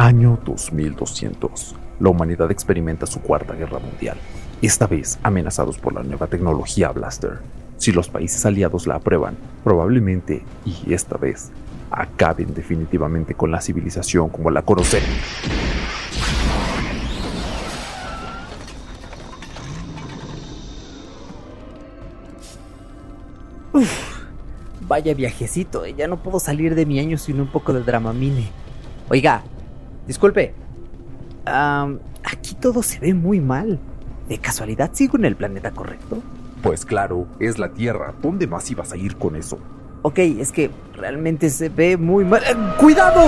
Año 0.00 0.38
2200. 0.46 1.76
La 1.98 2.08
humanidad 2.08 2.50
experimenta 2.50 3.04
su 3.04 3.20
cuarta 3.20 3.52
guerra 3.52 3.80
mundial, 3.80 4.16
esta 4.62 4.86
vez 4.86 5.18
amenazados 5.22 5.76
por 5.76 5.92
la 5.92 6.02
nueva 6.02 6.26
tecnología 6.26 6.88
Blaster. 6.88 7.40
Si 7.76 7.92
los 7.92 8.08
países 8.08 8.46
aliados 8.46 8.86
la 8.86 8.94
aprueban, 8.94 9.36
probablemente, 9.62 10.42
y 10.64 10.94
esta 10.94 11.18
vez, 11.18 11.50
acaben 11.90 12.54
definitivamente 12.54 13.34
con 13.34 13.50
la 13.50 13.60
civilización 13.60 14.30
como 14.30 14.50
la 14.50 14.62
conocen. 14.62 15.02
Uf, 23.74 24.22
vaya 24.80 25.12
viajecito, 25.12 25.86
ya 25.86 26.08
no 26.08 26.22
puedo 26.22 26.40
salir 26.40 26.74
de 26.74 26.86
mi 26.86 26.98
año 27.00 27.18
sin 27.18 27.38
un 27.38 27.48
poco 27.48 27.74
de 27.74 27.82
dramamine. 27.82 28.48
Oiga, 29.10 29.42
disculpe. 30.06 30.54
aquí 31.44 32.54
todo 32.60 32.82
se 32.82 32.98
ve 32.98 33.14
muy 33.14 33.40
mal. 33.40 33.78
¿De 34.28 34.38
casualidad 34.38 34.90
sigo 34.92 35.18
en 35.18 35.24
el 35.24 35.36
planeta 35.36 35.72
correcto? 35.72 36.22
Pues 36.62 36.84
claro, 36.84 37.26
es 37.40 37.58
la 37.58 37.72
Tierra. 37.72 38.14
¿Dónde 38.22 38.46
más 38.46 38.70
ibas 38.70 38.92
a 38.92 38.96
ir 38.96 39.16
con 39.16 39.34
eso? 39.34 39.58
Ok, 40.02 40.18
es 40.18 40.52
que 40.52 40.70
realmente 40.94 41.50
se 41.50 41.68
ve 41.68 41.96
muy 41.96 42.24
mal. 42.24 42.42
¡Eh, 42.44 42.56
¡Cuidado! 42.78 43.22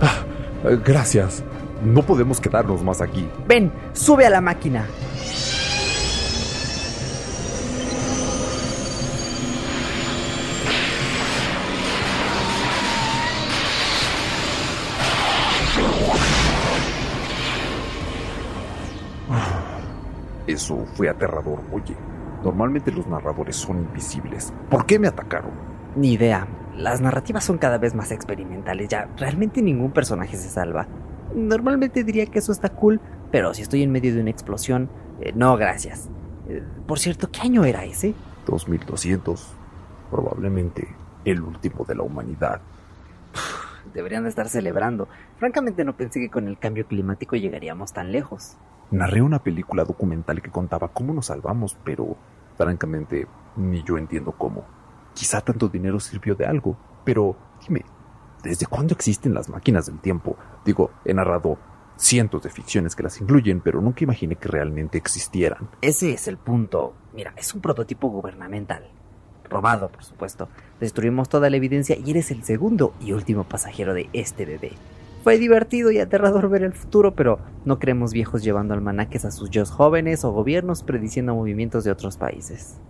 Ah, 0.00 0.24
gracias. 0.84 1.42
No 1.84 2.02
podemos 2.02 2.40
quedarnos 2.40 2.82
más 2.82 3.00
aquí. 3.00 3.28
Ven, 3.46 3.70
sube 3.92 4.26
a 4.26 4.30
la 4.30 4.40
máquina. 4.40 4.86
Eso 20.54 20.86
fue 20.94 21.08
aterrador, 21.08 21.58
oye. 21.72 21.96
Normalmente 22.44 22.92
los 22.92 23.08
narradores 23.08 23.56
son 23.56 23.78
invisibles. 23.78 24.52
¿Por 24.70 24.86
qué 24.86 25.00
me 25.00 25.08
atacaron? 25.08 25.50
Ni 25.96 26.12
idea. 26.12 26.46
Las 26.76 27.00
narrativas 27.00 27.42
son 27.42 27.58
cada 27.58 27.76
vez 27.78 27.92
más 27.94 28.12
experimentales. 28.12 28.88
Ya, 28.88 29.08
realmente 29.16 29.62
ningún 29.62 29.90
personaje 29.90 30.36
se 30.36 30.48
salva. 30.48 30.86
Normalmente 31.34 32.04
diría 32.04 32.26
que 32.26 32.38
eso 32.38 32.52
está 32.52 32.68
cool, 32.68 33.00
pero 33.32 33.52
si 33.52 33.62
estoy 33.62 33.82
en 33.82 33.90
medio 33.90 34.14
de 34.14 34.20
una 34.20 34.30
explosión, 34.30 34.90
eh, 35.20 35.32
no, 35.34 35.56
gracias. 35.56 36.08
Eh, 36.48 36.62
por 36.86 37.00
cierto, 37.00 37.30
¿qué 37.32 37.40
año 37.40 37.64
era 37.64 37.84
ese? 37.84 38.14
2200. 38.46 39.54
Probablemente 40.10 40.86
el 41.24 41.42
último 41.42 41.84
de 41.84 41.96
la 41.96 42.04
humanidad. 42.04 42.60
Deberían 43.94 44.24
de 44.24 44.28
estar 44.28 44.48
celebrando. 44.48 45.08
Francamente 45.38 45.84
no 45.84 45.96
pensé 45.96 46.20
que 46.20 46.30
con 46.30 46.48
el 46.48 46.58
cambio 46.58 46.86
climático 46.86 47.36
llegaríamos 47.36 47.92
tan 47.92 48.12
lejos. 48.12 48.56
Narré 48.90 49.22
una 49.22 49.38
película 49.38 49.84
documental 49.84 50.42
que 50.42 50.50
contaba 50.50 50.88
cómo 50.88 51.14
nos 51.14 51.26
salvamos, 51.26 51.76
pero 51.84 52.16
francamente 52.56 53.26
ni 53.56 53.82
yo 53.82 53.96
entiendo 53.96 54.32
cómo. 54.32 54.64
Quizá 55.14 55.40
tanto 55.40 55.68
dinero 55.68 56.00
sirvió 56.00 56.34
de 56.34 56.44
algo, 56.44 56.76
pero 57.04 57.36
dime, 57.66 57.84
¿desde 58.42 58.66
cuándo 58.66 58.94
existen 58.94 59.32
las 59.32 59.48
máquinas 59.48 59.86
del 59.86 60.00
tiempo? 60.00 60.36
Digo, 60.64 60.90
he 61.04 61.14
narrado 61.14 61.56
cientos 61.96 62.42
de 62.42 62.50
ficciones 62.50 62.96
que 62.96 63.04
las 63.04 63.20
incluyen, 63.20 63.60
pero 63.60 63.80
nunca 63.80 64.04
imaginé 64.04 64.36
que 64.36 64.48
realmente 64.48 64.98
existieran. 64.98 65.70
Ese 65.80 66.12
es 66.12 66.26
el 66.28 66.38
punto. 66.38 66.94
Mira, 67.12 67.32
es 67.36 67.54
un 67.54 67.60
prototipo 67.60 68.08
gubernamental. 68.08 68.90
Robado, 69.54 69.88
por 69.88 70.02
supuesto. 70.02 70.48
Destruimos 70.80 71.28
toda 71.28 71.48
la 71.48 71.56
evidencia 71.56 71.96
y 71.96 72.10
eres 72.10 72.32
el 72.32 72.42
segundo 72.42 72.92
y 73.00 73.12
último 73.12 73.44
pasajero 73.44 73.94
de 73.94 74.10
este 74.12 74.44
bebé. 74.44 74.72
Fue 75.22 75.38
divertido 75.38 75.92
y 75.92 76.00
aterrador 76.00 76.48
ver 76.48 76.64
el 76.64 76.72
futuro, 76.72 77.14
pero 77.14 77.38
no 77.64 77.78
creemos 77.78 78.12
viejos 78.12 78.42
llevando 78.42 78.74
almanaques 78.74 79.24
a 79.24 79.30
sus 79.30 79.50
yo 79.50 79.64
jóvenes 79.64 80.24
o 80.24 80.32
gobiernos 80.32 80.82
prediciendo 80.82 81.36
movimientos 81.36 81.84
de 81.84 81.92
otros 81.92 82.16
países. 82.16 82.80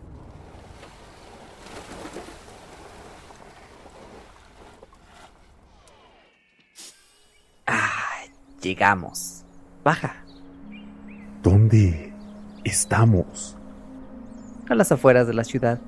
Ah, 7.67 8.23
llegamos. 8.63 9.45
Baja. 9.85 10.25
¿Dónde 11.43 12.15
estamos? 12.65 13.55
A 14.71 14.75
las 14.75 14.91
afueras 14.91 15.27
de 15.27 15.35
la 15.35 15.45
ciudad. 15.45 15.79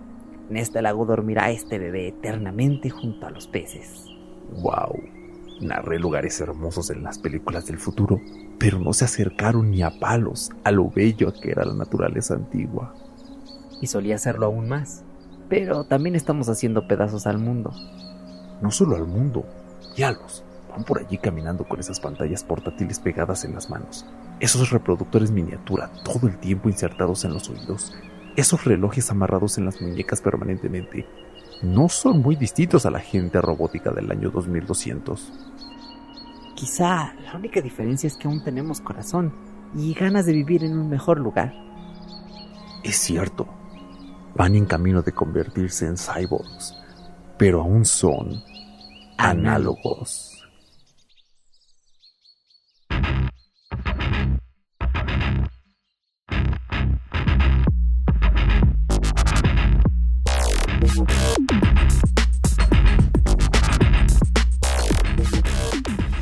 En 0.49 0.57
este 0.57 0.81
lago 0.83 1.05
dormirá 1.05 1.51
este 1.51 1.79
bebé 1.79 2.09
eternamente 2.09 2.91
junto 2.91 3.27
a 3.27 3.31
los 3.31 3.49
peces. 3.49 4.05
Wow. 4.62 5.01
Narré 5.61 5.99
lugares 5.99 6.41
hermosos 6.41 6.91
en 6.91 7.03
las 7.03 7.19
películas 7.19 7.67
del 7.67 7.79
futuro, 7.79 8.21
pero 8.59 8.79
no 8.79 8.93
se 8.93 9.07
acercaron 9.07 9.71
ni 9.71 9.83
a 9.83 9.91
palos 9.99 10.51
a 10.65 10.71
lo 10.71 10.91
bello 10.91 11.33
que 11.33 11.51
era 11.51 11.65
la 11.65 11.75
naturaleza 11.75 12.34
antigua. 12.34 12.95
Y 13.81 13.87
solía 13.87 14.17
hacerlo 14.17 14.47
aún 14.47 14.69
más. 14.69 15.03
Pero 15.49 15.84
también 15.84 16.15
estamos 16.17 16.49
haciendo 16.49 16.87
pedazos 16.87 17.27
al 17.27 17.39
mundo. 17.39 17.73
No 18.61 18.71
solo 18.71 18.97
al 18.97 19.07
mundo, 19.07 19.45
los 19.97 20.45
Van 20.71 20.84
por 20.84 20.99
allí 20.99 21.17
caminando 21.17 21.65
con 21.65 21.81
esas 21.81 22.01
pantallas 22.01 22.45
portátiles 22.45 22.99
pegadas 22.99 23.45
en 23.45 23.55
las 23.55 23.71
manos. 23.71 24.05
Esos 24.41 24.71
reproductores 24.71 25.31
miniatura 25.31 25.91
todo 26.05 26.28
el 26.28 26.37
tiempo 26.39 26.69
insertados 26.69 27.25
en 27.25 27.33
los 27.33 27.49
oídos. 27.49 27.95
Esos 28.36 28.64
relojes 28.64 29.10
amarrados 29.10 29.56
en 29.56 29.64
las 29.64 29.80
muñecas 29.80 30.20
permanentemente 30.20 31.06
no 31.62 31.88
son 31.88 32.20
muy 32.20 32.36
distintos 32.36 32.84
a 32.84 32.91
la 32.91 33.00
gente 33.00 33.41
robótica 33.41 33.91
del 33.91 34.10
año 34.10 34.30
2200. 34.30 35.32
Quizá 36.54 37.14
la 37.14 37.34
única 37.34 37.62
diferencia 37.62 38.06
es 38.06 38.16
que 38.16 38.28
aún 38.28 38.44
tenemos 38.44 38.82
corazón 38.82 39.32
y 39.74 39.94
ganas 39.94 40.26
de 40.26 40.34
vivir 40.34 40.64
en 40.64 40.78
un 40.78 40.91
mejor 40.91 41.19
lugar. 41.19 41.54
Es 42.84 42.97
cierto, 42.97 43.48
van 44.34 44.54
en 44.54 44.66
camino 44.66 45.00
de 45.00 45.12
convertirse 45.12 45.86
en 45.86 45.97
cyborgs, 45.97 46.74
pero 47.38 47.62
aún 47.62 47.86
son 47.86 48.42
análogos. 49.16 50.35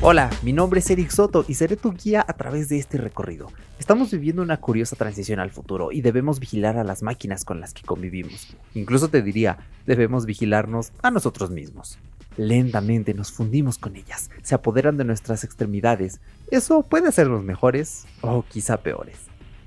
Hola, 0.07 0.29
mi 0.43 0.53
nombre 0.53 0.81
es 0.81 0.91
Eric 0.91 1.09
Soto 1.09 1.47
y 1.49 1.55
seré 1.55 1.77
tu 1.77 1.95
guía 1.95 2.23
a 2.29 2.35
través 2.35 2.69
de 2.69 2.77
este 2.77 2.99
recorrido. 2.99 3.51
Estamos 3.79 4.11
viviendo 4.11 4.43
una 4.43 4.59
curiosa 4.59 4.97
transición 4.97 5.41
al 5.41 5.51
futuro 5.51 5.93
y 5.93 6.03
debemos 6.03 6.41
vigilar 6.41 6.77
a 6.77 6.85
las 6.85 7.03
máquinas 7.03 7.47
con 7.47 7.59
las 7.59 7.73
que 7.73 7.85
convivimos. 7.85 8.55
Incluso 8.75 9.09
te 9.09 9.23
diría, 9.23 9.57
debemos 9.87 10.27
vigilarnos 10.27 10.93
a 11.03 11.11
nosotros 11.11 11.51
mismos. 11.51 11.99
Lentamente 12.37 13.15
nos 13.15 13.33
fundimos 13.33 13.79
con 13.79 13.97
ellas, 13.97 14.29
se 14.43 14.55
apoderan 14.55 14.99
de 14.99 15.05
nuestras 15.05 15.43
extremidades. 15.43 16.21
Eso 16.51 16.83
puede 16.83 17.09
hacernos 17.09 17.43
mejores 17.43 18.05
o 18.21 18.45
quizá 18.47 18.77
peores. 18.77 19.17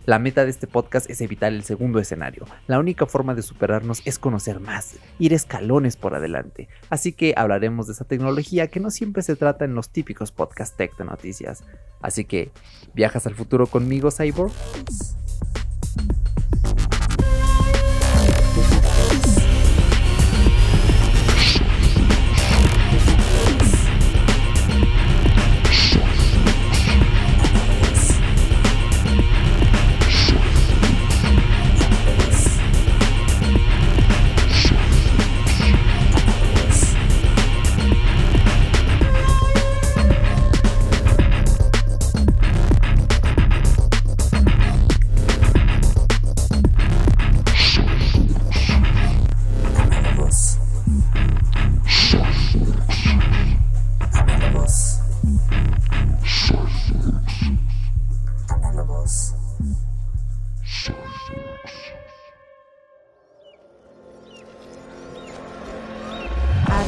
La 0.07 0.19
meta 0.19 0.45
de 0.45 0.51
este 0.51 0.68
podcast 0.68 1.09
es 1.09 1.19
evitar 1.19 1.51
el 1.51 1.66
segundo 1.66 2.00
escenario. 2.00 2.45
La 2.66 2.79
única 2.79 3.06
forma 3.06 3.35
de 3.35 3.41
superarnos 3.41 4.01
es 4.06 4.19
conocer 4.19 4.62
más, 4.62 4.95
ir 5.19 5.34
escalones 5.34 5.97
por 5.97 6.16
adelante. 6.16 6.69
Así 6.90 7.12
que 7.12 7.34
hablaremos 7.35 7.88
de 7.88 7.91
esa 7.91 8.06
tecnología 8.06 8.68
que 8.68 8.79
no 8.79 8.90
siempre 8.90 9.22
se 9.22 9.35
trata 9.35 9.66
en 9.66 9.75
los 9.75 9.90
típicos 9.90 10.31
podcast 10.31 10.78
tech 10.78 10.95
de 10.95 11.03
noticias. 11.03 11.66
Así 12.01 12.23
que, 12.23 12.51
¿viajas 12.94 13.28
al 13.28 13.35
futuro 13.35 13.68
conmigo, 13.68 14.09
Cyborg? 14.09 14.53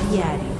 Diario. 0.09 0.58